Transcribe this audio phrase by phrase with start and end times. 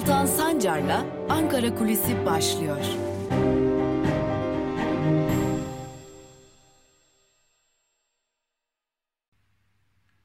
[0.00, 2.84] Altan Sancar'la Ankara Kulisi başlıyor.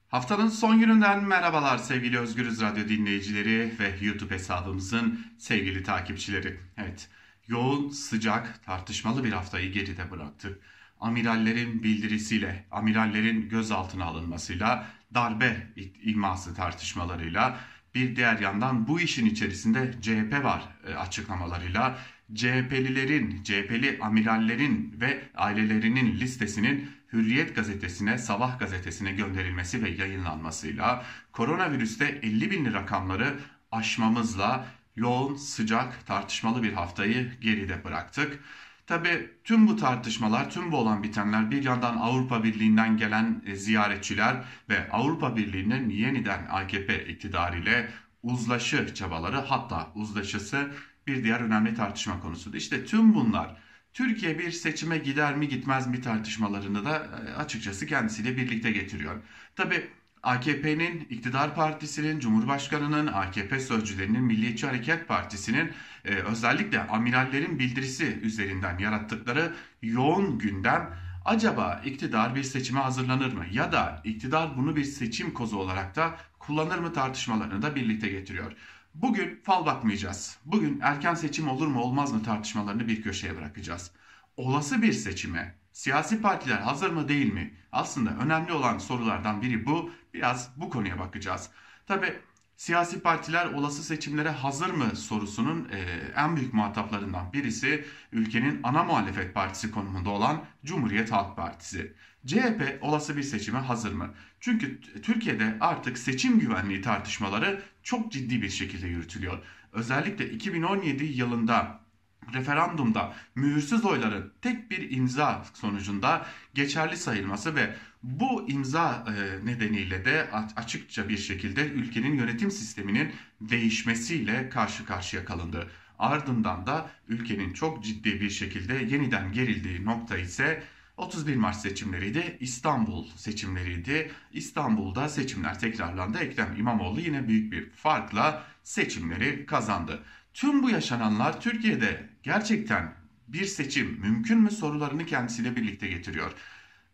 [0.08, 6.60] Haftanın son gününden merhabalar sevgili Özgürüz Radyo dinleyicileri ve YouTube hesabımızın sevgili takipçileri.
[6.78, 7.10] Evet,
[7.48, 10.60] yoğun, sıcak, tartışmalı bir haftayı geride bıraktık.
[11.00, 15.67] Amirallerin bildirisiyle, amirallerin gözaltına alınmasıyla, darbe
[16.03, 17.58] iması tartışmalarıyla,
[17.95, 21.98] bir diğer yandan bu işin içerisinde CHP var e, açıklamalarıyla
[22.34, 32.52] CHP'lilerin, CHP'li amirallerin ve ailelerinin listesinin Hürriyet gazetesine, Sabah gazetesine gönderilmesi ve yayınlanmasıyla koronavirüste 50
[32.52, 33.34] binli rakamları
[33.72, 38.39] aşmamızla yoğun, sıcak, tartışmalı bir haftayı geride bıraktık.
[38.85, 44.45] Tabi tüm bu tartışmalar, tüm bu olan bitenler bir yandan Avrupa Birliği'nden gelen e, ziyaretçiler
[44.69, 47.88] ve Avrupa Birliği'nin yeniden AKP iktidarıyla
[48.23, 50.72] uzlaşı çabaları hatta uzlaşısı
[51.08, 52.58] bir diğer önemli tartışma konusudur.
[52.58, 53.58] İşte tüm bunlar
[53.94, 59.22] Türkiye bir seçime gider mi gitmez mi tartışmalarını da e, açıkçası kendisiyle birlikte getiriyor.
[59.55, 59.89] Tabi
[60.26, 65.72] AKP'nin, iktidar partisinin, Cumhurbaşkanı'nın, AKP sözcülerinin, Milliyetçi Hareket Partisi'nin
[66.06, 70.94] e, özellikle amirallerin bildirisi üzerinden yarattıkları yoğun gündem
[71.26, 73.45] acaba iktidar bir seçime hazırlanır mı?
[73.52, 78.52] Ya da iktidar bunu bir seçim kozu olarak da kullanır mı tartışmalarını da birlikte getiriyor.
[78.94, 80.38] Bugün fal bakmayacağız.
[80.45, 83.92] Bugün erken seçim olur mu olmaz mı tartışmalarını bir köşeye bırakacağız.
[84.38, 87.54] Olası bir seçime siyasi partiler hazır mı değil mi?
[87.72, 89.92] Aslında önemli olan sorulardan biri bu.
[90.16, 91.49] Biraz bu konuya bakacağız.
[91.88, 92.13] Tabi
[92.55, 95.80] siyasi partiler olası seçimlere hazır mı sorusunun e,
[96.16, 101.93] en büyük muhataplarından birisi ülkenin ana muhalefet partisi konumunda olan Cumhuriyet Halk Partisi.
[102.25, 104.13] CHP olası bir seçime hazır mı?
[104.39, 109.39] Çünkü Türkiye'de artık seçim güvenliği tartışmaları çok ciddi bir şekilde yürütülüyor.
[109.73, 111.86] Özellikle 2017 yılında
[112.33, 117.75] referandumda mühürsüz oyların tek bir imza sonucunda geçerli sayılması ve
[118.05, 123.11] bu imza e, nedeniyle de açıkça bir şekilde ülkenin yönetim sisteminin
[123.42, 125.67] değişmesiyle karşı karşıya kalındı.
[125.99, 130.63] Ardından da ülkenin çok ciddi bir şekilde yeniden gerildiği nokta ise
[130.98, 132.38] 31 Mart seçimleriydi.
[132.39, 134.12] İstanbul seçimleriydi.
[134.33, 136.18] İstanbul'da seçimler tekrarlandı.
[136.18, 140.04] Ekrem İmamoğlu yine büyük bir farkla seçimleri kazandı.
[140.33, 142.94] Tüm bu yaşananlar Türkiye'de gerçekten
[143.27, 146.31] bir seçim mümkün mü sorularını kendisiyle birlikte getiriyor.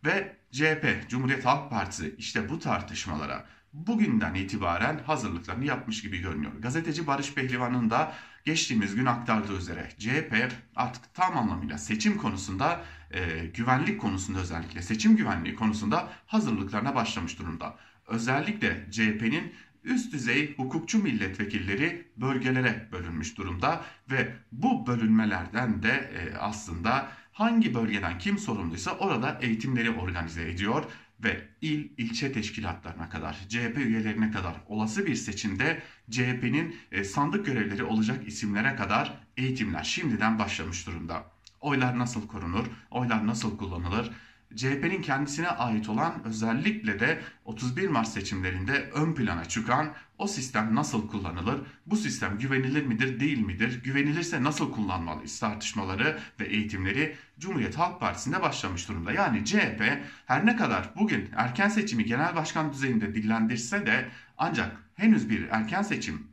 [0.04, 6.52] Ve CHP, Cumhuriyet Halk Partisi işte bu tartışmalara bugünden itibaren hazırlıklarını yapmış gibi görünüyor.
[6.58, 8.12] Gazeteci Barış Pehlivan'ın da
[8.44, 15.16] geçtiğimiz gün aktardığı üzere CHP artık tam anlamıyla seçim konusunda, e, güvenlik konusunda özellikle seçim
[15.16, 17.76] güvenliği konusunda hazırlıklarına başlamış durumda.
[18.06, 19.52] Özellikle CHP'nin
[19.84, 28.18] üst düzey hukukçu milletvekilleri bölgelere bölünmüş durumda ve bu bölünmelerden de e, aslında hangi bölgeden
[28.18, 30.84] kim sorumluysa orada eğitimleri organize ediyor
[31.24, 37.84] ve il ilçe teşkilatlarına kadar, CHP üyelerine kadar olası bir seçimde CHP'nin e, sandık görevleri
[37.84, 41.24] olacak isimlere kadar eğitimler şimdiden başlamış durumda.
[41.60, 44.10] Oylar nasıl korunur, oylar nasıl kullanılır,
[44.56, 51.08] CHP'nin kendisine ait olan özellikle de 31 Mart seçimlerinde ön plana çıkan o sistem nasıl
[51.08, 51.60] kullanılır?
[51.86, 53.82] Bu sistem güvenilir midir değil midir?
[53.82, 59.12] Güvenilirse nasıl kullanmalıyız tartışmaları ve eğitimleri Cumhuriyet Halk Partisi'nde başlamış durumda.
[59.12, 59.82] Yani CHP
[60.26, 64.08] her ne kadar bugün erken seçimi genel başkan düzeyinde dillendirse de
[64.38, 66.26] ancak henüz bir erken seçim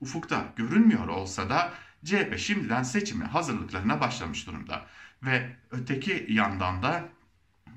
[0.00, 1.72] ufukta görünmüyor olsa da
[2.04, 4.86] CHP şimdiden seçimi hazırlıklarına başlamış durumda.
[5.22, 7.08] Ve öteki yandan da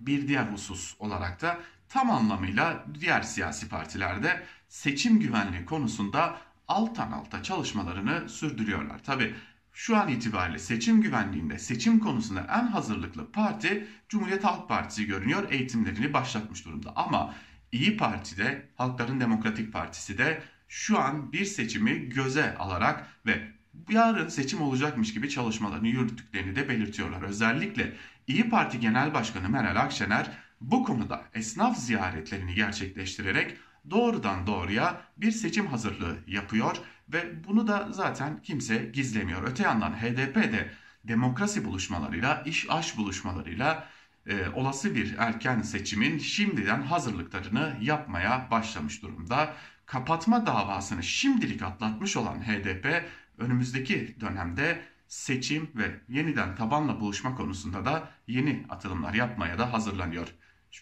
[0.01, 1.57] bir diğer husus olarak da
[1.89, 6.37] tam anlamıyla diğer siyasi partilerde seçim güvenliği konusunda
[6.67, 9.03] alttan alta çalışmalarını sürdürüyorlar.
[9.03, 9.35] Tabi
[9.73, 15.51] şu an itibariyle seçim güvenliğinde, seçim konusunda en hazırlıklı parti Cumhuriyet Halk Partisi görünüyor.
[15.51, 16.93] Eğitimlerini başlatmış durumda.
[16.95, 17.35] Ama
[17.71, 23.51] İyi Parti'de, Halkların Demokratik Partisi de şu an bir seçimi göze alarak ve
[23.89, 27.21] yarın seçim olacakmış gibi çalışmalarını yürüttüklerini de belirtiyorlar.
[27.21, 27.95] Özellikle
[28.27, 30.31] İyi Parti Genel Başkanı Meral Akşener
[30.61, 33.57] bu konuda esnaf ziyaretlerini gerçekleştirerek
[33.89, 36.77] doğrudan doğruya bir seçim hazırlığı yapıyor
[37.09, 39.43] ve bunu da zaten kimse gizlemiyor.
[39.43, 40.71] Öte yandan HDP de
[41.03, 43.87] demokrasi buluşmalarıyla, iş aş buluşmalarıyla
[44.27, 49.53] e, olası bir erken seçimin şimdiden hazırlıklarını yapmaya başlamış durumda.
[49.85, 53.03] Kapatma davasını şimdilik atlatmış olan HDP
[53.39, 60.27] önümüzdeki dönemde seçim ve yeniden tabanla buluşma konusunda da yeni atılımlar yapmaya da hazırlanıyor.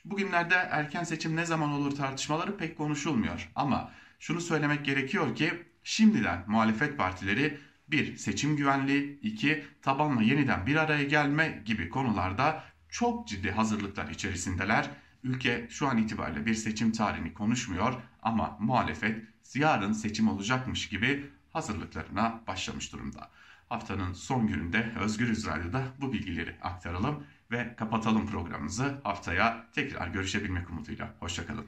[0.06, 5.54] Bugünlerde erken seçim ne zaman olur tartışmaları pek konuşulmuyor ama şunu söylemek gerekiyor ki
[5.88, 13.28] Şimdiden muhalefet partileri bir seçim güvenliği, iki tabanla yeniden bir araya gelme gibi konularda çok
[13.28, 14.90] ciddi hazırlıklar içerisindeler.
[15.24, 19.24] Ülke şu an itibariyle bir seçim tarihini konuşmuyor ama muhalefet
[19.56, 23.30] yarın seçim olacakmış gibi hazırlıklarına başlamış durumda.
[23.70, 29.02] Haftanın son gününde Özgür Radyo'da bu bilgileri aktaralım ve kapatalım programımızı.
[29.04, 31.14] Haftaya tekrar görüşebilmek umuduyla.
[31.20, 31.66] Hoşçakalın.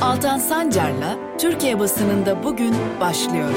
[0.00, 3.50] Altan Sancar'la Türkiye basınında bugün başlıyor.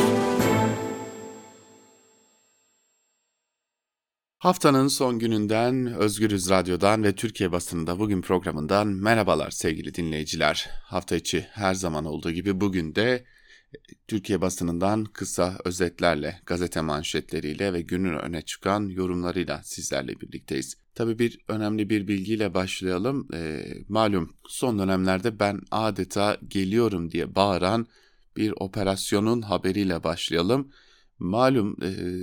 [4.37, 10.69] Haftanın son gününden Özgürüz Radyo'dan ve Türkiye basınında bugün programından merhabalar sevgili dinleyiciler.
[10.83, 13.25] Hafta içi her zaman olduğu gibi bugün de
[13.73, 20.75] e, Türkiye basınından kısa özetlerle, gazete manşetleriyle ve günün öne çıkan yorumlarıyla sizlerle birlikteyiz.
[20.95, 23.27] Tabi bir önemli bir bilgiyle başlayalım.
[23.33, 27.87] E, malum son dönemlerde ben adeta geliyorum diye bağıran
[28.35, 30.71] bir operasyonun haberiyle başlayalım.
[31.19, 31.77] Malum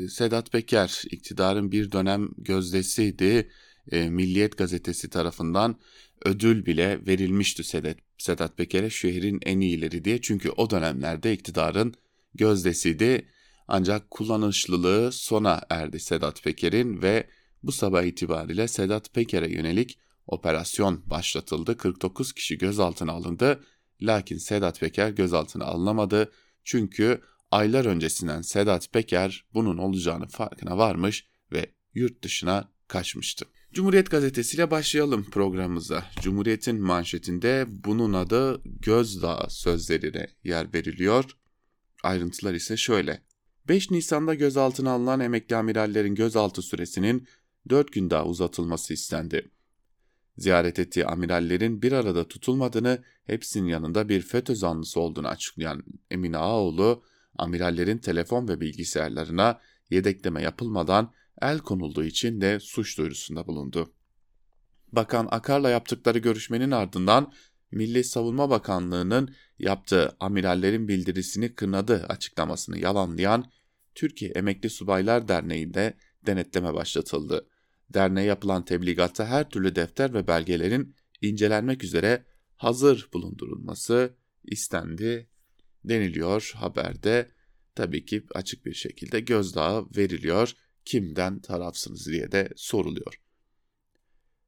[0.08, 3.50] Sedat Peker iktidarın bir dönem gözdesiydi.
[3.92, 5.76] Milliyet gazetesi tarafından
[6.24, 10.20] ödül bile verilmişti Sedat, Sedat Peker'e şehrin en iyileri diye.
[10.20, 11.94] Çünkü o dönemlerde iktidarın
[12.34, 13.28] gözdesiydi.
[13.68, 17.26] Ancak kullanışlılığı sona erdi Sedat Peker'in ve
[17.62, 21.76] bu sabah itibariyle Sedat Peker'e yönelik operasyon başlatıldı.
[21.76, 23.64] 49 kişi gözaltına alındı.
[24.02, 26.32] Lakin Sedat Peker gözaltına alınamadı.
[26.64, 27.20] Çünkü
[27.54, 33.44] aylar öncesinden Sedat Peker bunun olacağını farkına varmış ve yurt dışına kaçmıştı.
[33.72, 36.04] Cumhuriyet gazetesiyle başlayalım programımıza.
[36.20, 41.24] Cumhuriyet'in manşetinde bunun adı gözdağı sözlerine yer veriliyor.
[42.02, 43.22] Ayrıntılar ise şöyle.
[43.68, 47.28] 5 Nisan'da gözaltına alınan emekli amirallerin gözaltı süresinin
[47.68, 49.50] 4 gün daha uzatılması istendi.
[50.38, 57.02] Ziyaret ettiği amirallerin bir arada tutulmadığını, hepsinin yanında bir FETÖ zanlısı olduğunu açıklayan Emine Ağoğlu,
[57.38, 59.60] amirallerin telefon ve bilgisayarlarına
[59.90, 63.92] yedekleme yapılmadan el konulduğu için de suç duyurusunda bulundu.
[64.92, 67.32] Bakan Akar'la yaptıkları görüşmenin ardından
[67.70, 73.50] Milli Savunma Bakanlığı'nın yaptığı amirallerin bildirisini kınadı açıklamasını yalanlayan
[73.94, 75.94] Türkiye Emekli Subaylar Derneği'nde
[76.26, 77.48] denetleme başlatıldı.
[77.94, 82.24] Derneğe yapılan tebligatta her türlü defter ve belgelerin incelenmek üzere
[82.56, 84.14] hazır bulundurulması
[84.44, 85.28] istendi
[85.84, 87.30] deniliyor haberde.
[87.74, 90.52] Tabii ki açık bir şekilde gözdağı veriliyor.
[90.84, 93.20] Kimden tarafsınız diye de soruluyor.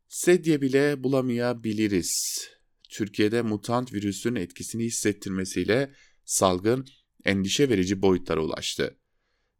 [0.08, 2.46] Sedye bile bulamayabiliriz.
[2.90, 5.94] Türkiye'de mutant virüsün etkisini hissettirmesiyle
[6.24, 6.86] salgın
[7.24, 8.98] endişe verici boyutlara ulaştı.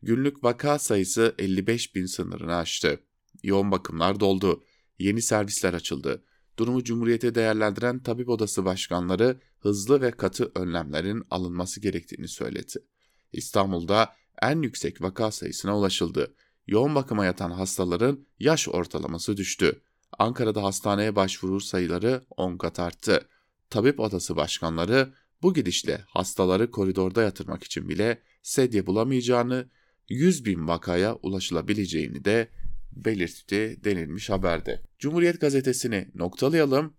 [0.02, 3.00] Günlük vaka sayısı 55 bin sınırını aştı.
[3.42, 4.64] Yoğun bakımlar doldu.
[4.98, 6.24] Yeni servisler açıldı.
[6.58, 12.78] Durumu Cumhuriyete değerlendiren tabip odası başkanları hızlı ve katı önlemlerin alınması gerektiğini söyledi.
[13.32, 14.12] İstanbul'da
[14.42, 16.34] en yüksek vaka sayısına ulaşıldı.
[16.66, 19.80] Yoğun bakıma yatan hastaların yaş ortalaması düştü.
[20.18, 23.28] Ankara'da hastaneye başvuru sayıları 10 kat arttı.
[23.70, 25.12] Tabip odası başkanları
[25.42, 29.70] bu gidişle hastaları koridorda yatırmak için bile sedye bulamayacağını,
[30.08, 32.48] 100 bin vakaya ulaşılabileceğini de
[32.96, 34.82] belirtti denilmiş haberde.
[34.98, 36.96] Cumhuriyet gazetesini noktalayalım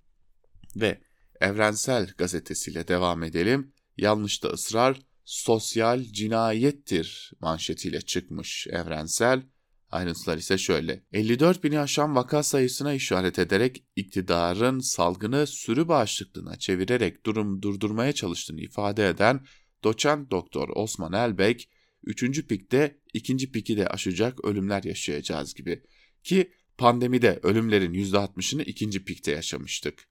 [0.75, 1.01] ve
[1.41, 3.73] Evrensel gazetesiyle devam edelim.
[3.97, 9.43] Yanlışta ısrar sosyal cinayettir manşetiyle çıkmış Evrensel.
[9.91, 11.03] Ayrıntılar ise şöyle.
[11.13, 18.61] 54 bini aşan vaka sayısına işaret ederek iktidarın salgını sürü bağışıklığına çevirerek durum durdurmaya çalıştığını
[18.61, 19.45] ifade eden
[19.83, 21.69] doçent doktor Osman Elbek,
[22.07, 22.47] 3.
[22.47, 23.51] pikte 2.
[23.51, 25.83] piki de aşacak ölümler yaşayacağız gibi.
[26.23, 29.03] Ki pandemide ölümlerin %60'ını 2.
[29.03, 30.07] pikte yaşamıştık.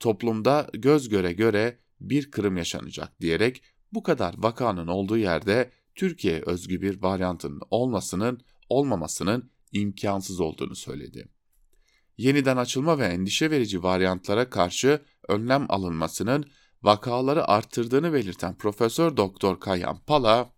[0.00, 6.82] Toplumda göz göre göre bir kırım yaşanacak diyerek bu kadar vakanın olduğu yerde Türkiye özgü
[6.82, 11.28] bir varyantın olmasının olmamasının imkansız olduğunu söyledi.
[12.18, 16.44] Yeniden açılma ve endişe verici varyantlara karşı önlem alınmasının
[16.82, 20.57] vakaları arttırdığını belirten Profesör Doktor Kayhan Pala,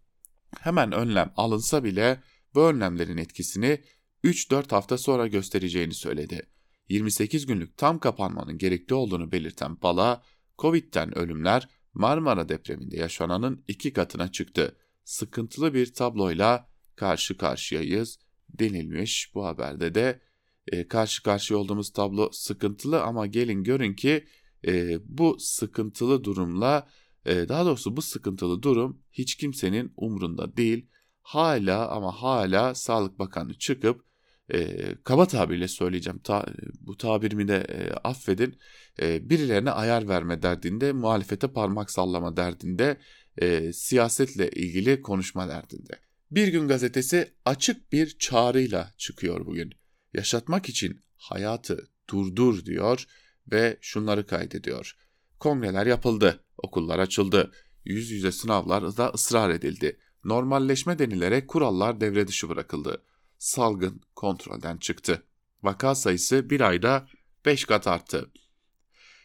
[0.60, 2.20] hemen önlem alınsa bile
[2.54, 3.80] bu önlemlerin etkisini
[4.24, 6.46] 3-4 hafta sonra göstereceğini söyledi.
[6.88, 10.22] 28 günlük tam kapanmanın gerekli olduğunu belirten Pala,
[10.58, 14.76] Covid'den ölümler Marmara depreminde yaşananın iki katına çıktı.
[15.04, 20.20] Sıkıntılı bir tabloyla karşı karşıyayız denilmiş bu haberde de
[20.66, 24.26] e, karşı karşıya olduğumuz tablo sıkıntılı ama gelin görün ki
[24.66, 26.88] e, bu sıkıntılı durumla
[27.26, 30.86] e, daha doğrusu bu sıkıntılı durum hiç kimsenin umrunda değil.
[31.22, 34.04] Hala ama hala Sağlık Bakanı çıkıp
[34.52, 36.46] e, kaba tabirle söyleyeceğim ta,
[36.80, 38.58] bu tabirimi de e, affedin
[39.02, 42.96] e, birilerine ayar verme derdinde muhalefete parmak sallama derdinde
[43.38, 45.92] e, siyasetle ilgili konuşma derdinde.
[46.30, 49.72] Bir gün gazetesi açık bir çağrıyla çıkıyor bugün.
[50.14, 53.06] Yaşatmak için hayatı durdur diyor
[53.52, 54.96] ve şunları kaydediyor.
[55.38, 57.52] Kongreler yapıldı, okullar açıldı,
[57.84, 59.98] yüz yüze sınavlarda ısrar edildi.
[60.24, 63.02] Normalleşme denilerek kurallar devre dışı bırakıldı.
[63.38, 65.22] Salgın kontrolden çıktı.
[65.62, 67.08] Vaka sayısı bir ayda
[67.46, 68.30] 5 kat arttı.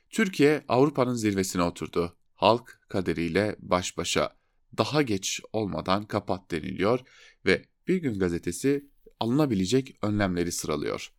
[0.09, 2.15] Türkiye Avrupa'nın zirvesine oturdu.
[2.35, 4.35] Halk kaderiyle baş başa.
[4.77, 6.99] Daha geç olmadan kapat deniliyor
[7.45, 8.89] ve Bir Gün gazetesi
[9.19, 11.13] alınabilecek önlemleri sıralıyor.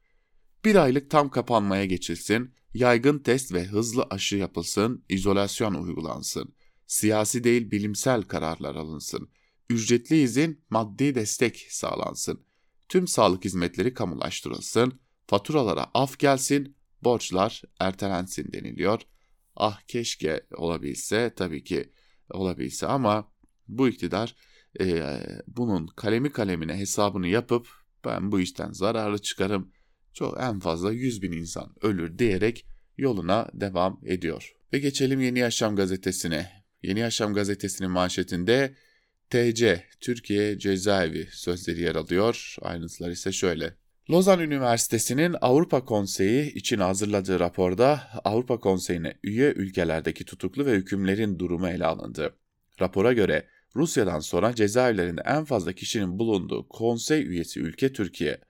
[0.67, 6.55] Bir aylık tam kapanmaya geçilsin, yaygın test ve hızlı aşı yapılsın, izolasyon uygulansın,
[6.87, 9.29] siyasi değil bilimsel kararlar alınsın,
[9.71, 12.45] ücretli izin, maddi destek sağlansın,
[12.89, 19.01] tüm sağlık hizmetleri kamulaştırılsın, faturalara af gelsin, borçlar ertelensin deniliyor.
[19.57, 21.93] Ah keşke olabilse tabii ki
[22.31, 23.33] olabilse ama
[23.69, 24.37] bu iktidar
[24.81, 27.69] e, bunun kalemi kalemine hesabını yapıp
[28.05, 29.76] ben bu işten zararlı çıkarım
[30.17, 32.67] çok en fazla 100 bin insan ölür diyerek
[32.99, 34.53] yoluna devam ediyor.
[34.73, 36.51] Ve geçelim Yeni Yaşam gazetesine.
[36.83, 38.75] Yeni Yaşam gazetesinin manşetinde
[39.31, 42.57] TC, Türkiye Cezaevi sözleri yer alıyor.
[42.63, 43.75] Ayrıntılar ise şöyle.
[44.11, 51.69] Lozan Üniversitesi'nin Avrupa Konseyi için hazırladığı raporda Avrupa Konseyi'ne üye ülkelerdeki tutuklu ve hükümlerin durumu
[51.69, 52.35] ele alındı.
[52.81, 53.47] Rapora göre
[53.77, 58.41] Rusya'dan sonra cezaevlerinde en fazla kişinin bulunduğu konsey üyesi ülke Türkiye.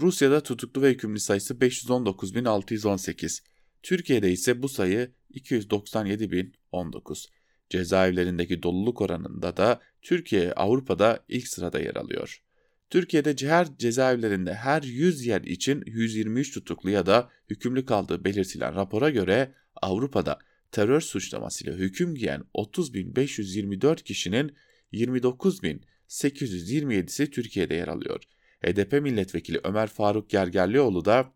[0.00, 3.42] Rusya'da tutuklu ve hükümlü sayısı 519.618.
[3.82, 7.26] Türkiye'de ise bu sayı 297.019.
[7.70, 12.42] Cezaevlerindeki doluluk oranında da Türkiye Avrupa'da ilk sırada yer alıyor.
[12.90, 19.10] Türkiye'de her cezaevlerinde her 100 yer için 123 tutuklu ya da hükümlü kaldığı belirtilen rapora
[19.10, 20.38] göre Avrupa'da
[20.72, 24.56] terör suçlamasıyla hüküm giyen 30.524 kişinin
[24.92, 28.22] 29.827'si Türkiye'de yer alıyor.
[28.64, 31.32] HDP milletvekili Ömer Faruk Gergerlioğlu da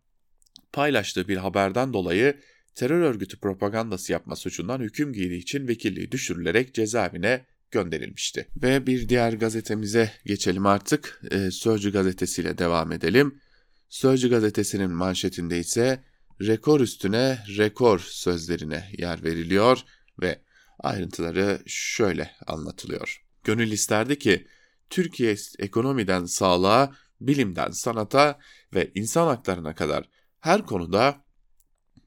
[0.73, 2.41] paylaştığı bir haberden dolayı
[2.75, 8.49] terör örgütü propagandası yapma suçundan hüküm giydiği için vekilliği düşürülerek cezaevine gönderilmişti.
[8.57, 11.21] Ve bir diğer gazetemize geçelim artık.
[11.31, 13.41] Ee, Sözcü gazetesiyle devam edelim.
[13.89, 16.05] Sözcü gazetesinin manşetinde ise
[16.41, 19.79] rekor üstüne rekor sözlerine yer veriliyor
[20.21, 20.41] ve
[20.79, 23.25] ayrıntıları şöyle anlatılıyor.
[23.45, 24.47] Gönül isterdi ki
[24.91, 28.39] Türkiye ekonomiden sağlığa, bilimden sanata
[28.75, 30.09] ve insan haklarına kadar
[30.41, 31.25] her konuda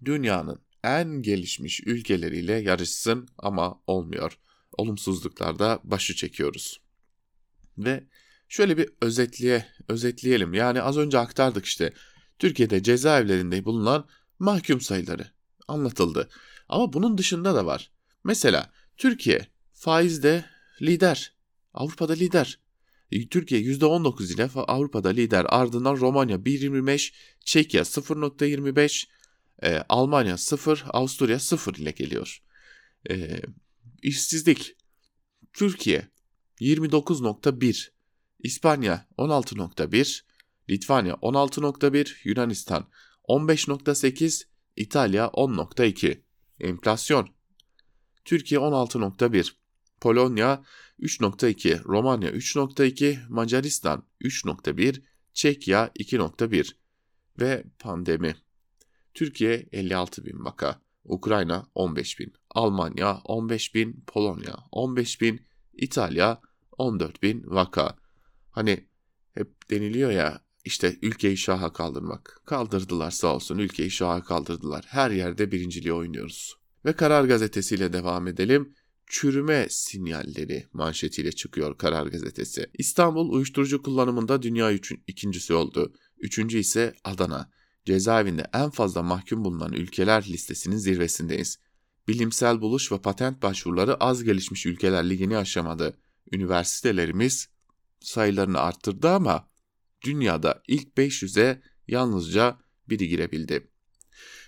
[0.06, 4.40] dünyanın en gelişmiş ülkeleriyle yarışsın ama olmuyor.
[4.78, 6.82] Olumsuzluklarda başı çekiyoruz.
[7.78, 8.04] Ve
[8.48, 10.54] şöyle bir özetliye, özetleyelim.
[10.54, 11.94] Yani az önce aktardık işte
[12.40, 14.08] Türkiye'de cezaevlerinde bulunan
[14.40, 15.28] mahkum sayıları
[15.68, 16.30] anlatıldı.
[16.70, 17.92] Ama bunun dışında da var.
[18.24, 20.46] Mesela Türkiye faizde
[20.82, 21.34] lider.
[21.74, 22.60] Avrupa'da lider.
[23.12, 25.46] E, Türkiye %19 ile Avrupa'da lider.
[25.50, 27.14] Ardından Romanya 1.25,
[27.46, 29.08] Çekya 0.25,
[29.64, 32.44] e, Almanya 0, Avusturya 0 ile geliyor.
[33.10, 33.42] E,
[34.02, 34.76] işsizlik
[35.54, 36.08] Türkiye
[36.62, 37.90] 29.1,
[38.40, 40.24] İspanya 16.1,
[40.70, 42.90] Litvanya 16.1, Yunanistan
[43.28, 44.44] 15.8,
[44.76, 46.22] İtalya 10.2.
[46.60, 47.30] Enflasyon
[48.26, 49.52] Türkiye 16.1,
[50.02, 50.64] Polonya
[51.00, 55.02] 3.2, Romanya 3.2, Macaristan 3.1,
[55.34, 56.76] Çekya 2.1
[57.40, 58.36] ve pandemi.
[59.14, 66.42] Türkiye 56 bin vaka, Ukrayna 15 bin, Almanya 15 bin, Polonya 15 bin, İtalya
[66.78, 67.96] 14 bin vaka.
[68.52, 68.88] Hani
[69.34, 72.42] hep deniliyor ya işte ülkeyi şaha kaldırmak.
[72.46, 74.86] Kaldırdılar sağ olsun ülkeyi şaha kaldırdılar.
[74.88, 76.56] Her yerde birinciliği oynuyoruz.
[76.86, 78.74] Ve Karar Gazetesi ile devam edelim.
[79.08, 82.70] Çürüme sinyalleri manşetiyle çıkıyor Karar Gazetesi.
[82.74, 85.94] İstanbul uyuşturucu kullanımında dünya üçün, ikincisi oldu.
[86.18, 87.52] Üçüncü ise Adana.
[87.86, 91.60] Cezaevinde en fazla mahkum bulunan ülkeler listesinin zirvesindeyiz.
[92.08, 95.98] Bilimsel buluş ve patent başvuruları az gelişmiş ülkeler ligini aşamadı.
[96.32, 97.50] Üniversitelerimiz
[98.00, 99.50] sayılarını arttırdı ama
[100.02, 102.58] dünyada ilk 500'e yalnızca
[102.90, 103.68] biri girebildi.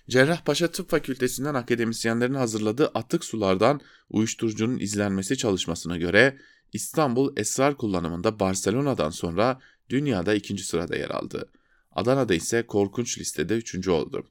[0.09, 6.37] Cerrahpaşa Tıp Fakültesinden akademisyenlerin hazırladığı atık sulardan uyuşturucunun izlenmesi çalışmasına göre
[6.73, 9.59] İstanbul esrar kullanımında Barcelona'dan sonra
[9.89, 11.51] dünyada ikinci sırada yer aldı.
[11.91, 14.27] Adana'da ise korkunç listede üçüncü oldu.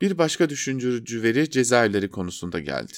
[0.00, 2.92] Bir başka düşündürücü veri cezaevleri konusunda geldi.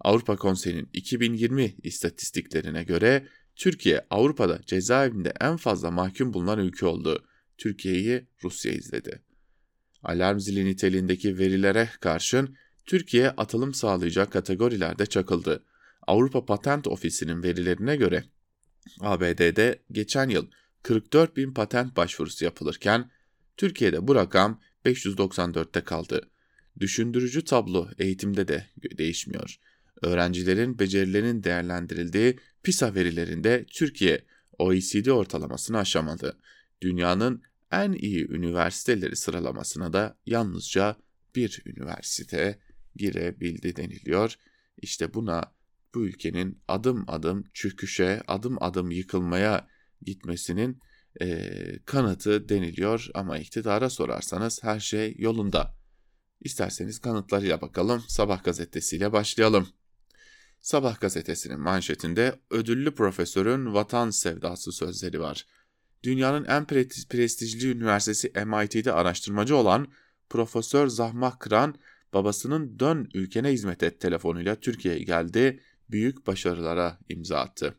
[0.00, 7.24] Avrupa Konseyi'nin 2020 istatistiklerine göre Türkiye Avrupa'da cezaevinde en fazla mahkum bulunan ülke oldu.
[7.58, 9.22] Türkiye'yi Rusya izledi.
[10.02, 15.64] Alarm zili niteliğindeki verilere karşın Türkiye atılım sağlayacak kategorilerde çakıldı.
[16.06, 18.24] Avrupa Patent Ofisi'nin verilerine göre
[19.00, 20.46] ABD'de geçen yıl
[20.82, 23.10] 44 bin patent başvurusu yapılırken
[23.56, 26.30] Türkiye'de bu rakam 594'te kaldı.
[26.80, 28.66] Düşündürücü tablo eğitimde de
[28.98, 29.60] değişmiyor.
[30.02, 34.24] Öğrencilerin becerilerinin değerlendirildiği PISA verilerinde Türkiye
[34.58, 36.38] OECD ortalamasını aşamadı.
[36.82, 37.42] Dünyanın
[37.72, 40.96] en iyi üniversiteleri sıralamasına da yalnızca
[41.36, 42.58] bir üniversite
[42.96, 44.34] girebildi deniliyor.
[44.76, 45.54] İşte buna
[45.94, 49.68] bu ülkenin adım adım çöküşe, adım adım yıkılmaya
[50.02, 50.80] gitmesinin
[51.20, 51.48] e,
[51.84, 55.76] kanıtı deniliyor ama iktidara sorarsanız her şey yolunda.
[56.40, 58.04] İsterseniz kanıtlarıyla bakalım.
[58.08, 59.68] Sabah gazetesiyle başlayalım.
[60.60, 65.46] Sabah gazetesinin manşetinde ödüllü profesörün vatan sevdası sözleri var.
[66.02, 66.66] Dünyanın en
[67.08, 69.92] prestijli üniversitesi MIT'de araştırmacı olan
[70.30, 71.74] Profesör Zahmah Kıran
[72.12, 77.74] babasının dön ülkene hizmet et telefonuyla Türkiye'ye geldi, büyük başarılara imza attı.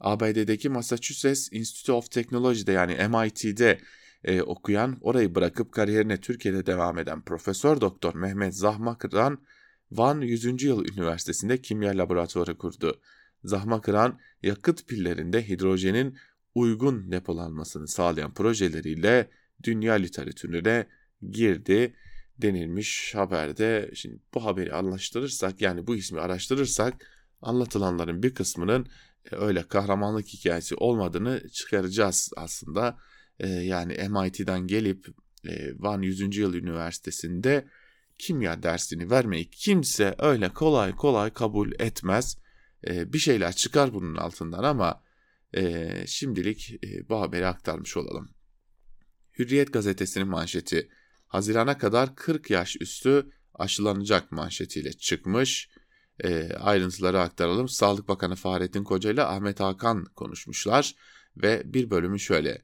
[0.00, 3.78] ABD'deki Massachusetts Institute of Technology'de yani MIT'de
[4.24, 9.38] e, okuyan, orayı bırakıp kariyerine Türkiye'de devam eden Profesör Doktor Mehmet Zahma Kıran,
[9.90, 10.62] Van 100.
[10.62, 13.00] Yıl Üniversitesi'nde kimya laboratuvarı kurdu.
[13.44, 16.16] Zahma Kıran, yakıt pillerinde hidrojenin
[16.54, 19.28] uygun depolanmasını sağlayan projeleriyle
[19.62, 20.86] dünya literatürüne
[21.30, 21.94] girdi
[22.38, 23.90] denilmiş haberde.
[23.94, 26.94] Şimdi bu haberi anlaştırırsak yani bu ismi araştırırsak
[27.42, 28.86] anlatılanların bir kısmının
[29.32, 32.98] e, öyle kahramanlık hikayesi olmadığını çıkaracağız aslında.
[33.38, 35.06] E, yani MIT'den gelip
[35.48, 36.36] e, Van 100.
[36.36, 37.66] Yıl Üniversitesi'nde
[38.18, 42.38] kimya dersini vermeyi kimse öyle kolay kolay kabul etmez.
[42.86, 45.02] Bir şeyler çıkar bunun altından ama
[46.06, 48.30] şimdilik bu haberi aktarmış olalım.
[49.38, 50.88] Hürriyet gazetesinin manşeti
[51.32, 55.70] Hazirana kadar 40 yaş üstü aşılanacak manşetiyle çıkmış
[56.24, 57.68] e, ayrıntıları aktaralım.
[57.68, 60.94] Sağlık Bakanı Fahrettin Koca ile Ahmet Hakan konuşmuşlar
[61.36, 62.62] ve bir bölümü şöyle.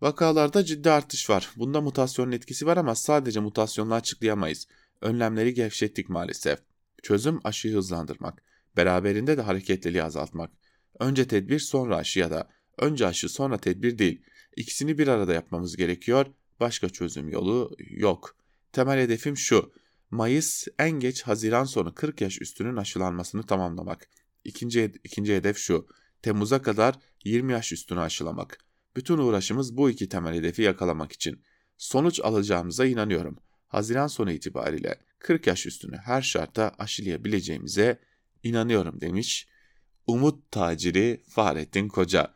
[0.00, 1.50] Vakalarda ciddi artış var.
[1.56, 4.66] Bunda mutasyonun etkisi var ama sadece mutasyonla açıklayamayız.
[5.00, 6.58] Önlemleri gevşettik maalesef.
[7.02, 8.42] Çözüm aşıyı hızlandırmak.
[8.76, 10.50] Beraberinde de hareketliliği azaltmak.
[11.00, 14.22] Önce tedbir sonra aşı ya da önce aşı sonra tedbir değil.
[14.56, 16.26] İkisini bir arada yapmamız gerekiyor.
[16.60, 18.36] Başka çözüm yolu yok.
[18.72, 19.72] Temel hedefim şu.
[20.10, 24.08] Mayıs en geç Haziran sonu 40 yaş üstünün aşılanmasını tamamlamak.
[24.44, 25.86] İkinci, ikinci hedef şu.
[26.22, 28.58] Temmuz'a kadar 20 yaş üstünü aşılamak.
[28.96, 31.42] Bütün uğraşımız bu iki temel hedefi yakalamak için.
[31.76, 33.38] Sonuç alacağımıza inanıyorum.
[33.68, 38.00] Haziran sonu itibariyle 40 yaş üstünü her şartta aşılayabileceğimize
[38.42, 39.48] inanıyorum demiş.
[40.08, 42.34] Umut taciri Fahrettin Koca.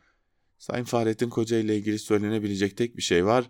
[0.57, 3.49] Sayın Fahrettin Koca ile ilgili söylenebilecek tek bir şey var.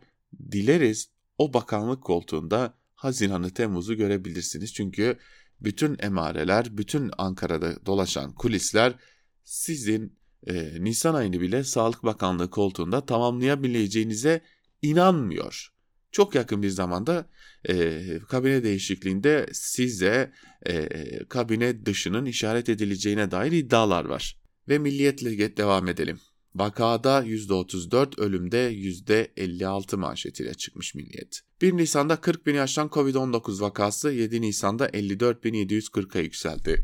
[0.51, 4.73] Dileriz o bakanlık koltuğunda Haziran'ı Temmuz'u görebilirsiniz.
[4.73, 5.17] Çünkü
[5.61, 8.95] bütün emareler, bütün Ankara'da dolaşan kulisler
[9.43, 14.41] sizin e, Nisan ayını bile Sağlık Bakanlığı koltuğunda tamamlayabileceğinize
[14.81, 15.72] inanmıyor.
[16.13, 17.29] Çok yakın bir zamanda
[17.69, 20.31] e, kabine değişikliğinde size
[20.65, 20.89] e,
[21.29, 24.39] kabine dışının işaret edileceğine dair iddialar var.
[24.67, 26.19] Ve milliyetle devam edelim.
[26.55, 31.41] Vakada %34, ölümde %56 manşetiyle çıkmış Milliyet.
[31.61, 36.83] 1 Nisan'da 40 bin yaştan Covid-19 vakası 7 Nisan'da 54.740'a yükseldi.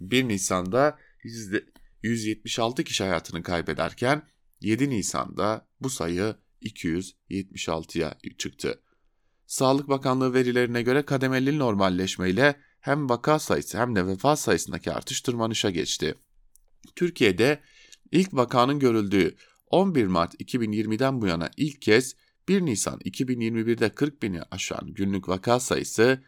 [0.00, 0.98] 1 Nisan'da
[2.02, 4.22] 176 kişi hayatını kaybederken
[4.60, 8.82] 7 Nisan'da bu sayı 276'ya çıktı.
[9.46, 15.70] Sağlık Bakanlığı verilerine göre kademeli normalleşmeyle hem vaka sayısı hem de vefat sayısındaki artış tırmanışa
[15.70, 16.14] geçti.
[16.96, 17.60] Türkiye'de
[18.12, 22.16] İlk vakanın görüldüğü 11 Mart 2020'den bu yana ilk kez
[22.48, 26.22] 1 Nisan 2021'de 40 bini aşan günlük vaka sayısı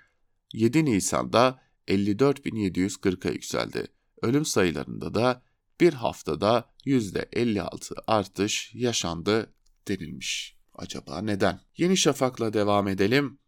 [0.52, 3.86] 7 Nisan'da 54.740'a yükseldi.
[4.22, 5.42] Ölüm sayılarında da
[5.80, 9.54] bir haftada %56 artış yaşandı
[9.88, 10.56] denilmiş.
[10.74, 11.60] Acaba neden?
[11.76, 13.38] Yeni Şafak'la devam edelim.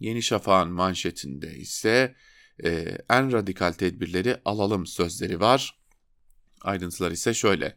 [0.00, 2.14] Yeni Şafak'ın manşetinde ise
[2.64, 5.78] e, en radikal tedbirleri alalım sözleri var.
[6.62, 7.76] Ayrıntılar ise şöyle.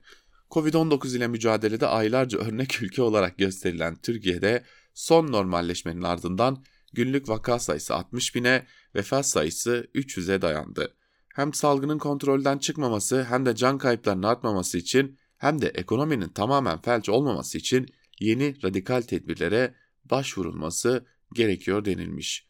[0.52, 7.96] Covid-19 ile mücadelede aylarca örnek ülke olarak gösterilen Türkiye'de son normalleşmenin ardından günlük vaka sayısı
[7.96, 10.96] 60 bine, vefat sayısı 300'e dayandı.
[11.36, 17.10] Hem salgının kontrolden çıkmaması hem de can kayıplarının artmaması için hem de ekonominin tamamen felç
[17.10, 17.88] olmaması için
[18.20, 19.76] yeni radikal tedbirlere
[20.06, 22.48] başvurulması gerekiyor denilmiş.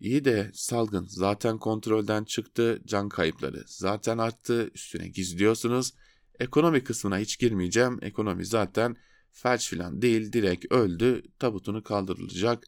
[0.00, 5.92] İyi de salgın zaten kontrolden çıktı, can kayıpları zaten arttı, üstüne gizliyorsunuz.
[6.40, 7.98] Ekonomi kısmına hiç girmeyeceğim.
[8.02, 8.96] Ekonomi zaten
[9.32, 12.64] felç filan değil direkt öldü tabutunu kaldırılacak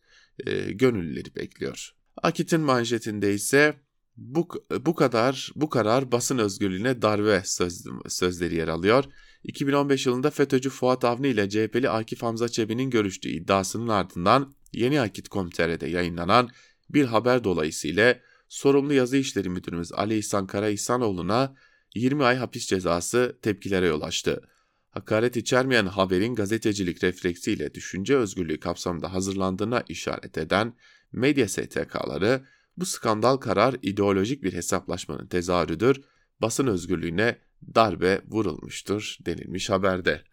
[0.47, 1.95] e, gönüllüleri bekliyor.
[2.23, 3.75] Akit'in manşetinde ise
[4.17, 4.49] bu,
[4.81, 9.05] bu kadar bu karar basın özgürlüğüne darbe söz, sözleri yer alıyor.
[9.49, 15.87] 2015 yılında FETÖ'cü Fuat Avni ile CHP'li Akif Hamza Çebi'nin görüştüğü iddiasının ardından Yeni Akit.com.tr'de
[15.87, 16.49] yayınlanan
[16.91, 21.55] bir haber dolayısıyla sorumlu yazı işleri müdürümüz Ali İhsan Kara İhsanoğlu'na
[21.95, 24.49] 20 ay hapis cezası tepkilere yol açtı.
[24.91, 30.73] Hakaret içermeyen haberin gazetecilik refleksiyle düşünce özgürlüğü kapsamında hazırlandığına işaret eden
[31.13, 32.45] medya STK'ları
[32.77, 36.01] bu skandal karar ideolojik bir hesaplaşmanın tezahürüdür,
[36.41, 40.25] basın özgürlüğüne darbe vurulmuştur denilmiş haberde.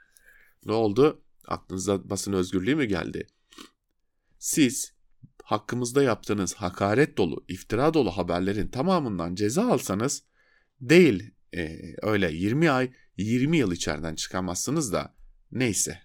[0.65, 1.21] Ne oldu?
[1.47, 3.27] Aklınıza basın özgürlüğü mü geldi?
[4.39, 4.93] Siz
[5.43, 10.23] hakkımızda yaptığınız hakaret dolu, iftira dolu haberlerin tamamından ceza alsanız
[10.81, 15.15] değil e, öyle 20 ay 20 yıl içeriden çıkamazsınız da
[15.51, 15.99] neyse.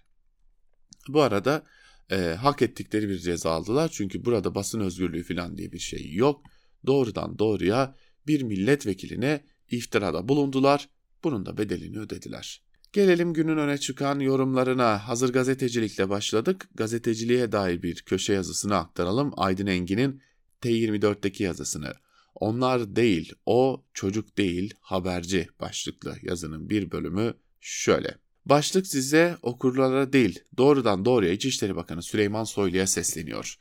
[1.07, 1.63] Bu arada
[2.11, 6.45] e, hak ettikleri bir ceza aldılar çünkü burada basın özgürlüğü falan diye bir şey yok.
[6.85, 7.95] Doğrudan doğruya
[8.27, 10.89] bir milletvekiline iftirada bulundular.
[11.23, 12.61] Bunun da bedelini ödediler.
[12.93, 15.07] Gelelim günün öne çıkan yorumlarına.
[15.07, 16.69] Hazır gazetecilikle başladık.
[16.75, 19.31] Gazeteciliğe dair bir köşe yazısını aktaralım.
[19.37, 20.21] Aydın Engin'in
[20.61, 21.93] T24'teki yazısını.
[22.35, 28.17] Onlar değil, o çocuk değil, haberci başlıklı yazının bir bölümü şöyle.
[28.45, 33.57] Başlık size okurlara değil, doğrudan doğruya İçişleri Bakanı Süleyman Soylu'ya sesleniyor.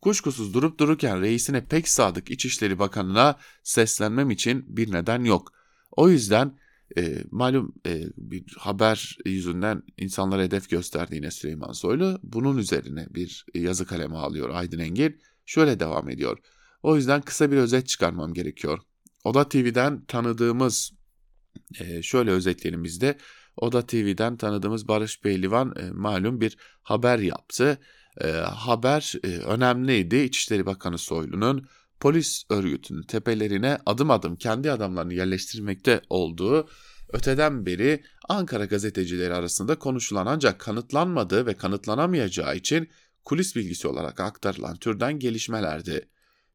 [0.00, 5.52] Kuşkusuz durup dururken reisine pek sadık İçişleri Bakanı'na seslenmem için bir neden yok.
[5.90, 6.58] O yüzden
[6.98, 12.20] e, malum e, bir haber yüzünden insanlara hedef gösterdi yine Süleyman Soylu.
[12.22, 15.20] Bunun üzerine bir yazı kalemi alıyor Aydın Engin.
[15.46, 16.38] Şöyle devam ediyor.
[16.82, 18.78] O yüzden kısa bir özet çıkarmam gerekiyor.
[19.24, 20.92] Oda TV'den tanıdığımız,
[21.80, 23.18] e, şöyle özetleyelim biz de.
[23.56, 27.78] Oda TV'den tanıdığımız Barış Beylivan e, malum bir haber yaptı.
[28.20, 30.16] E, haber e, önemliydi.
[30.16, 31.66] İçişleri Bakanı Soylu'nun
[32.02, 36.68] polis örgütünün tepelerine adım adım kendi adamlarını yerleştirmekte olduğu
[37.12, 42.88] öteden beri Ankara gazetecileri arasında konuşulan ancak kanıtlanmadığı ve kanıtlanamayacağı için
[43.24, 46.08] kulis bilgisi olarak aktarılan türden gelişmelerdi.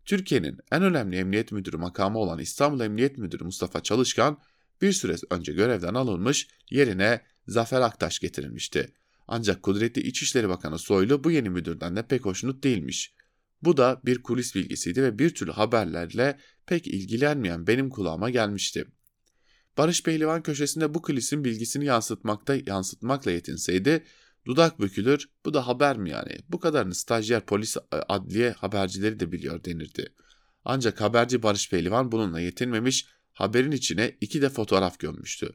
[0.06, 4.38] Türkiye'nin en önemli emniyet müdürü makamı olan İstanbul Emniyet Müdürü Mustafa Çalışkan
[4.82, 8.94] bir süre önce görevden alınmış yerine Zafer Aktaş getirilmişti.
[9.28, 13.17] Ancak kudretli İçişleri Bakanı Soylu bu yeni müdürden de pek hoşnut değilmiş.
[13.62, 18.86] Bu da bir kulis bilgisiydi ve bir türlü haberlerle pek ilgilenmeyen benim kulağıma gelmişti.
[19.78, 24.04] Barış Pehlivan köşesinde bu kulisin bilgisini yansıtmakta yansıtmakla yetinseydi
[24.48, 29.32] dudak bükülür bu da haber mi yani bu kadarını stajyer polis e, adliye habercileri de
[29.32, 30.13] biliyor denirdi.
[30.65, 35.50] Ancak haberci Barış Pehlivan bununla yetinmemiş haberin içine iki de fotoğraf gömmüştü.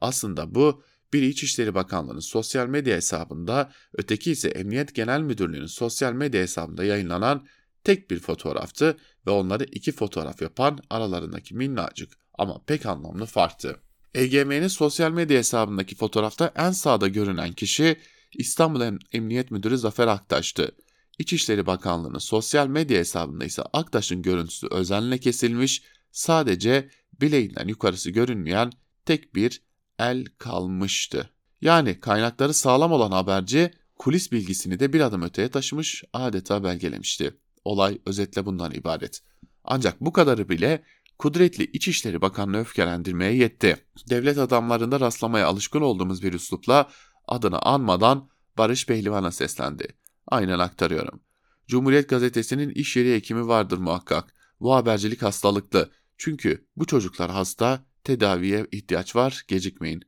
[0.00, 0.82] Aslında bu
[1.12, 7.46] biri İçişleri Bakanlığı'nın sosyal medya hesabında, öteki ise Emniyet Genel Müdürlüğü'nün sosyal medya hesabında yayınlanan
[7.84, 8.96] tek bir fotoğraftı
[9.26, 13.80] ve onları iki fotoğraf yapan aralarındaki minnacık ama pek anlamlı farktı.
[14.14, 17.96] EGM'nin sosyal medya hesabındaki fotoğrafta en sağda görünen kişi
[18.32, 20.72] İstanbul Emniyet Müdürü Zafer Aktaş'tı.
[21.18, 26.88] İçişleri Bakanlığı'nın sosyal medya hesabında ise Aktaş'ın görüntüsü özenle kesilmiş, sadece
[27.20, 28.72] bileğinden yukarısı görünmeyen
[29.04, 29.62] tek bir
[30.02, 31.30] el kalmıştı.
[31.60, 37.36] Yani kaynakları sağlam olan haberci kulis bilgisini de bir adım öteye taşımış adeta belgelemişti.
[37.64, 39.20] Olay özetle bundan ibaret.
[39.64, 40.84] Ancak bu kadarı bile
[41.18, 43.76] kudretli İçişleri Bakanlığı öfkelendirmeye yetti.
[44.10, 46.90] Devlet adamlarında rastlamaya alışkın olduğumuz bir üslupla
[47.28, 49.88] adını anmadan Barış Pehlivan'a seslendi.
[50.26, 51.20] Aynen aktarıyorum.
[51.66, 54.34] Cumhuriyet Gazetesi'nin iş yeri hekimi vardır muhakkak.
[54.60, 55.90] Bu habercilik hastalıklı.
[56.16, 60.02] Çünkü bu çocuklar hasta, tedaviye ihtiyaç var, gecikmeyin.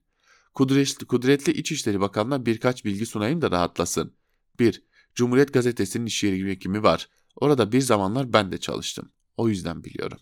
[0.55, 4.15] Kudretli, kudretli İçişleri Bakanı'na birkaç bilgi sunayım da rahatlasın.
[4.59, 4.83] 1.
[5.15, 7.09] Cumhuriyet Gazetesi'nin iş yeri hekimi var.
[7.37, 9.13] Orada bir zamanlar ben de çalıştım.
[9.37, 10.19] O yüzden biliyorum.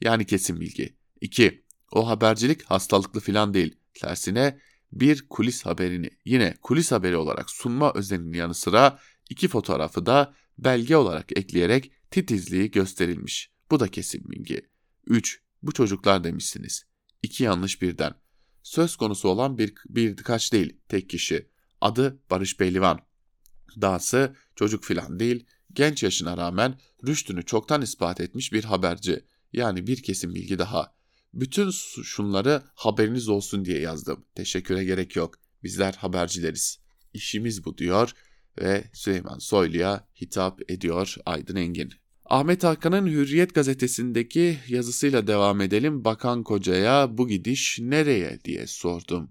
[0.00, 0.96] Yani kesin bilgi.
[1.20, 1.64] 2.
[1.92, 3.76] O habercilik hastalıklı filan değil.
[3.94, 4.58] Tersine
[4.92, 8.98] bir kulis haberini yine kulis haberi olarak sunma özeninin yanı sıra
[9.30, 13.50] iki fotoğrafı da belge olarak ekleyerek titizliği gösterilmiş.
[13.70, 14.68] Bu da kesin bilgi.
[15.06, 15.42] 3.
[15.62, 16.84] Bu çocuklar demişsiniz.
[17.24, 18.14] İki yanlış birden.
[18.62, 21.48] Söz konusu olan bir, birkaç değil, tek kişi.
[21.80, 23.00] Adı Barış Beylivan.
[23.80, 29.24] Dahası çocuk filan değil, genç yaşına rağmen rüştünü çoktan ispat etmiş bir haberci.
[29.52, 30.94] Yani bir kesin bilgi daha.
[31.34, 31.70] Bütün
[32.02, 34.24] şunları haberiniz olsun diye yazdım.
[34.34, 35.38] Teşekküre gerek yok.
[35.62, 36.78] Bizler habercileriz.
[37.12, 38.12] İşimiz bu diyor
[38.60, 41.92] ve Süleyman Soylu'ya hitap ediyor Aydın Engin.
[42.26, 46.04] Ahmet Hakan'ın Hürriyet gazetesindeki yazısıyla devam edelim.
[46.04, 49.30] Bakan Koca'ya bu gidiş nereye diye sordum.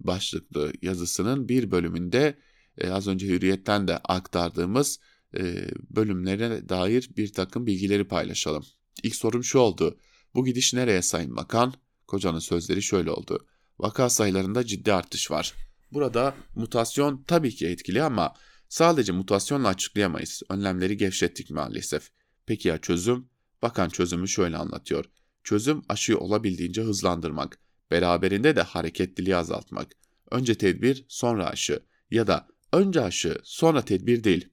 [0.00, 2.38] Başlıklı yazısının bir bölümünde
[2.78, 5.00] e, az önce Hürriyet'ten de aktardığımız
[5.36, 8.64] e, bölümlere dair bir takım bilgileri paylaşalım.
[9.02, 9.98] İlk sorum şu oldu.
[10.34, 11.74] Bu gidiş nereye Sayın Bakan?
[12.06, 13.46] Kocanın sözleri şöyle oldu.
[13.78, 15.54] Vaka sayılarında ciddi artış var.
[15.92, 18.34] Burada mutasyon tabii ki etkili ama
[18.68, 20.42] sadece mutasyonla açıklayamayız.
[20.50, 22.10] Önlemleri gevşettik maalesef.
[22.46, 23.28] Peki ya çözüm?
[23.62, 25.04] Bakan çözümü şöyle anlatıyor.
[25.44, 27.58] Çözüm aşıyı olabildiğince hızlandırmak,
[27.90, 29.92] beraberinde de hareketliliği azaltmak.
[30.30, 31.80] Önce tedbir, sonra aşı
[32.10, 34.48] ya da önce aşı, sonra tedbir değil.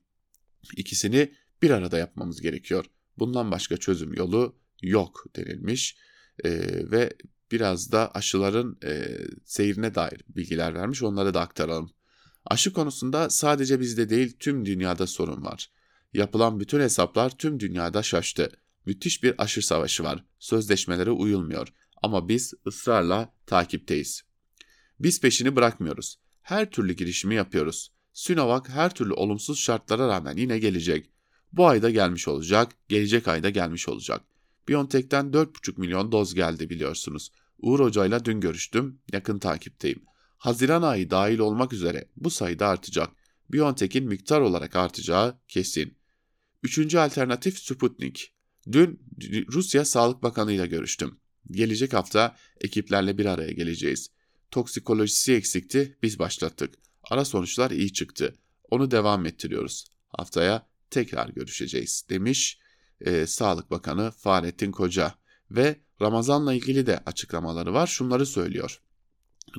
[0.77, 2.85] İkisini bir arada yapmamız gerekiyor.
[3.17, 5.97] Bundan başka çözüm yolu yok denilmiş
[6.43, 6.49] e,
[6.91, 7.13] ve
[7.51, 11.91] biraz da aşıların e, seyrine dair bilgiler vermiş onları da aktaralım.
[12.45, 15.71] Aşı konusunda sadece bizde değil tüm dünyada sorun var.
[16.13, 18.51] Yapılan bütün hesaplar tüm dünyada şaştı.
[18.85, 20.25] Müthiş bir aşı savaşı var.
[20.39, 21.67] Sözleşmelere uyulmuyor.
[22.01, 24.21] Ama biz ısrarla takipteyiz.
[24.99, 26.19] Biz peşini bırakmıyoruz.
[26.41, 27.91] Her türlü girişimi yapıyoruz.
[28.13, 31.09] Sinovac her türlü olumsuz şartlara rağmen yine gelecek.
[31.53, 34.21] Bu ayda gelmiş olacak, gelecek ayda gelmiş olacak.
[34.67, 37.31] BioNTech'ten 4,5 milyon doz geldi biliyorsunuz.
[37.59, 40.03] Uğur Hoca ile dün görüştüm, yakın takipteyim.
[40.37, 43.09] Haziran ayı dahil olmak üzere bu sayıda artacak.
[43.49, 46.00] BioNTech'in miktar olarak artacağı kesin.
[46.63, 48.33] Üçüncü alternatif Sputnik.
[48.71, 48.99] Dün
[49.51, 51.19] Rusya Sağlık Bakanı ile görüştüm.
[51.51, 54.11] Gelecek hafta ekiplerle bir araya geleceğiz.
[54.51, 56.75] Toksikolojisi eksikti, biz başlattık.
[57.03, 58.35] Ara sonuçlar iyi çıktı.
[58.71, 59.85] Onu devam ettiriyoruz.
[60.07, 62.59] Haftaya tekrar görüşeceğiz demiş
[63.01, 65.15] e, Sağlık Bakanı Fahrettin Koca
[65.51, 67.87] ve Ramazan'la ilgili de açıklamaları var.
[67.87, 68.81] Şunları söylüyor.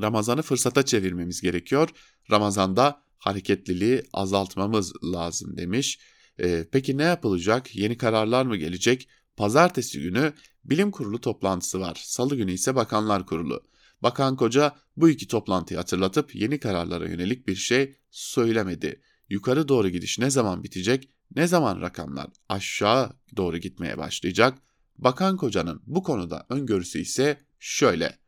[0.01, 1.89] Ramazan'ı fırsata çevirmemiz gerekiyor.
[2.31, 5.99] Ramazan'da hareketliliği azaltmamız lazım demiş.
[6.41, 7.77] E, peki ne yapılacak?
[7.77, 9.09] Yeni kararlar mı gelecek?
[9.37, 10.33] Pazartesi günü
[10.65, 12.03] bilim kurulu toplantısı var.
[12.05, 13.63] Salı günü ise bakanlar kurulu.
[14.03, 19.03] Bakan Koca bu iki toplantıyı hatırlatıp yeni kararlara yönelik bir şey söylemedi.
[19.29, 21.09] Yukarı doğru gidiş ne zaman bitecek?
[21.37, 24.59] Ne zaman rakamlar aşağı doğru gitmeye başlayacak?
[24.99, 28.19] Bakan Koca'nın bu konuda öngörüsü ise şöyle.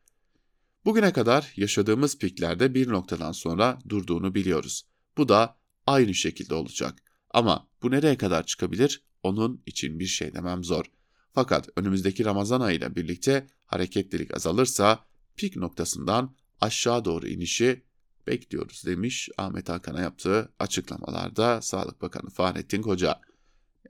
[0.84, 4.86] Bugüne kadar yaşadığımız piklerde bir noktadan sonra durduğunu biliyoruz.
[5.16, 7.02] Bu da aynı şekilde olacak.
[7.34, 9.02] Ama bu nereye kadar çıkabilir?
[9.22, 10.84] Onun için bir şey demem zor.
[11.32, 15.04] Fakat önümüzdeki Ramazan ayıyla birlikte hareketlilik azalırsa
[15.36, 17.82] pik noktasından aşağı doğru inişi
[18.26, 23.20] bekliyoruz demiş Ahmet Hakan'a yaptığı açıklamalarda Sağlık Bakanı Fahrettin Koca.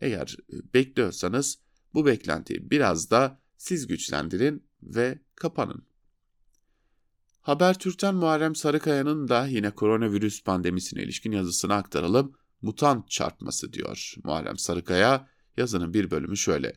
[0.01, 1.59] Eğer e, bekliyorsanız
[1.95, 5.85] bu beklentiyi biraz da siz güçlendirin ve kapanın.
[7.41, 12.37] Habertürk'ten Muharrem Sarıkaya'nın da yine koronavirüs pandemisine ilişkin yazısını aktaralım.
[12.65, 15.29] Mutant çarpması diyor Muharrem Sarıkaya.
[15.57, 16.73] Yazının bir bölümü şöyle.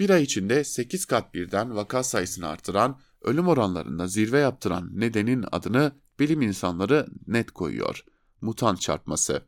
[0.00, 5.92] Bir ay içinde 8 kat birden vaka sayısını artıran, ölüm oranlarında zirve yaptıran nedenin adını
[6.18, 8.04] bilim insanları net koyuyor.
[8.40, 9.42] Mutant çarpması.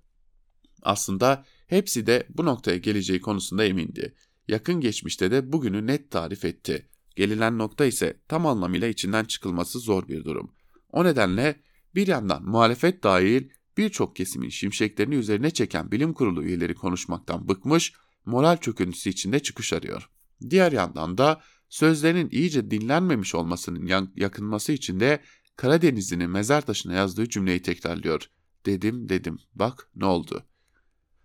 [0.82, 4.14] Aslında hepsi de bu noktaya geleceği konusunda emindi.
[4.48, 6.88] Yakın geçmişte de bugünü net tarif etti.
[7.16, 10.54] Gelinen nokta ise tam anlamıyla içinden çıkılması zor bir durum.
[10.92, 11.60] O nedenle
[11.94, 17.92] bir yandan muhalefet dahil birçok kesimin şimşeklerini üzerine çeken bilim kurulu üyeleri konuşmaktan bıkmış,
[18.24, 20.10] moral çöküntüsü içinde çıkış arıyor.
[20.50, 25.22] Diğer yandan da sözlerinin iyice dinlenmemiş olmasının yakınması için de
[25.56, 28.30] Karadeniz'ini mezar taşına yazdığı cümleyi tekrarlıyor.
[28.66, 30.44] Dedim dedim bak ne oldu.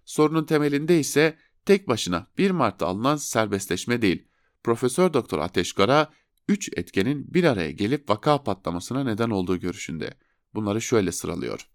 [0.06, 4.28] Sorunun temelinde ise tek başına 1 Mart'ta alınan serbestleşme değil.
[4.64, 6.14] Profesör Doktor Ateşkara
[6.48, 10.14] 3 etkenin bir araya gelip vaka patlamasına neden olduğu görüşünde.
[10.54, 11.73] Bunları şöyle sıralıyor.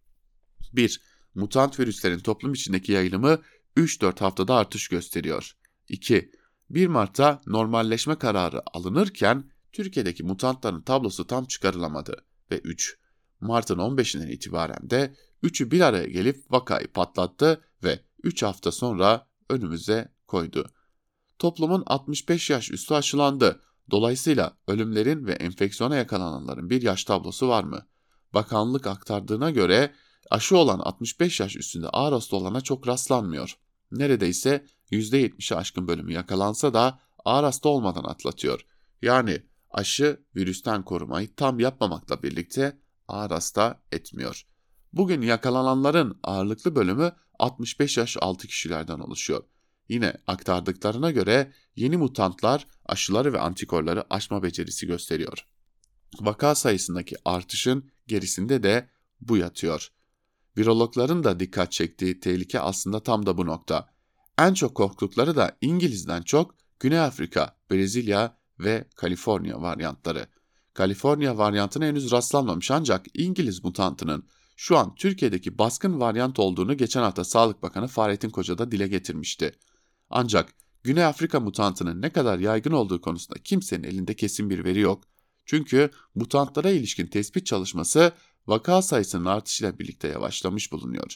[0.73, 1.01] 1.
[1.35, 3.39] Mutant virüslerin toplum içindeki yayılımı
[3.77, 5.53] 3-4 haftada artış gösteriyor.
[5.89, 6.33] 2.
[6.71, 12.99] 1 Mart'ta normalleşme kararı alınırken Türkiye'deki mutantların tablosu tam çıkarılamadı ve 3.
[13.41, 20.13] Mart'ın 15'inden itibaren de üçü bir araya gelip vakayı patlattı ve 3 hafta sonra önümüze
[20.27, 20.71] koydu.
[21.39, 23.61] Toplumun 65 yaş üstü aşılandı.
[23.91, 27.87] Dolayısıyla ölümlerin ve enfeksiyona yakalananların bir yaş tablosu var mı?
[28.35, 29.95] Bakanlık aktardığına göre
[30.31, 33.59] aşı olan 65 yaş üstünde ağır hasta olana çok rastlanmıyor.
[33.93, 38.67] Neredeyse %70'i aşkın bölümü yakalansa da ağır hasta olmadan atlatıyor.
[39.03, 44.47] Yani aşı virüsten korumayı tam yapmamakla birlikte ağır hasta etmiyor.
[44.93, 49.45] Bugün yakalananların ağırlıklı bölümü 65 yaş altı kişilerden oluşuyor.
[49.89, 55.47] Yine aktardıklarına göre yeni mutantlar aşıları ve antikorları aşma becerisi gösteriyor.
[56.21, 58.89] Vaka sayısındaki artışın gerisinde de
[59.21, 59.93] bu yatıyor.
[60.59, 63.89] Virologların da dikkat çektiği tehlike aslında tam da bu nokta.
[64.39, 70.27] En çok korktukları da İngiliz'den çok Güney Afrika, Brezilya ve Kaliforniya varyantları.
[70.75, 74.25] Kaliforniya varyantına henüz rastlanmamış ancak İngiliz mutantının
[74.57, 79.53] şu an Türkiye'deki baskın varyant olduğunu geçen hafta Sağlık Bakanı Fahrettin Koca da dile getirmişti.
[80.11, 85.05] Ancak Güney Afrika mutantının ne kadar yaygın olduğu konusunda kimsenin elinde kesin bir veri yok.
[85.47, 88.13] Çünkü mutantlara ilişkin tespit çalışması
[88.49, 91.15] vaka sayısının artışıyla birlikte yavaşlamış bulunuyor.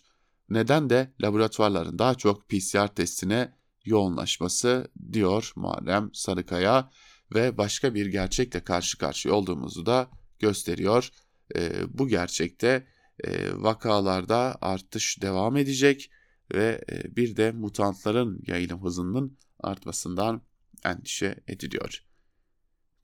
[0.51, 3.53] Neden de laboratuvarların daha çok PCR testine
[3.85, 6.90] yoğunlaşması diyor Muharrem Sarıkaya
[7.35, 11.11] ve başka bir gerçekle karşı karşıya olduğumuzu da gösteriyor.
[11.57, 12.87] E, bu gerçekte
[13.25, 16.11] e, vakalarda artış devam edecek
[16.55, 20.42] ve e, bir de mutantların yayılım hızının artmasından
[20.85, 22.12] endişe ediliyor.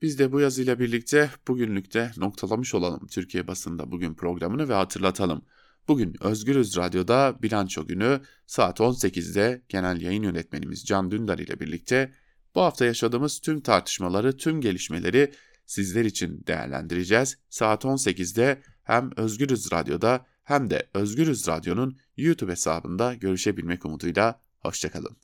[0.01, 5.45] Biz de bu yazıyla birlikte bugünlükte noktalamış olalım Türkiye basında bugün programını ve hatırlatalım.
[5.87, 12.13] Bugün Özgürüz Radyo'da bilanço günü saat 18'de genel yayın yönetmenimiz Can Dündar ile birlikte
[12.55, 15.33] bu hafta yaşadığımız tüm tartışmaları, tüm gelişmeleri
[15.65, 17.37] sizler için değerlendireceğiz.
[17.49, 25.17] Saat 18'de hem Özgürüz Radyo'da hem de Özgürüz Radyo'nun YouTube hesabında görüşebilmek umuduyla hoşçakalın.